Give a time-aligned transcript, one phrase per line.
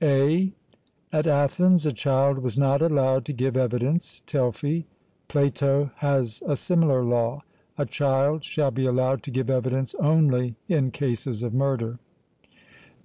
[0.00, 0.52] (a)
[1.12, 4.84] At Athens a child was not allowed to give evidence (Telfy).
[5.26, 7.42] Plato has a similar law:
[7.76, 11.98] 'A child shall be allowed to give evidence only in cases of murder.'